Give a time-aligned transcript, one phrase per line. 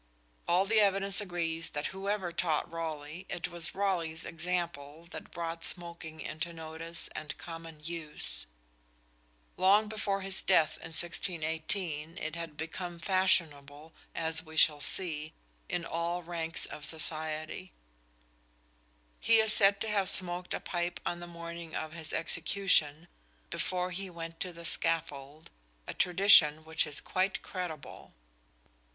[0.47, 6.21] All the evidence agrees that whoever taught Raleigh, it was Raleigh's example that brought smoking
[6.21, 8.47] into notice and common use.
[9.57, 15.33] Long before his death in 1618 it had become fashionable, as we shall see,
[15.69, 17.71] in all ranks of society.
[19.19, 23.07] He is said to have smoked a pipe on the morning of his execution,
[23.51, 25.51] before he went to the scaffold,
[25.85, 28.15] a tradition which is quite credible.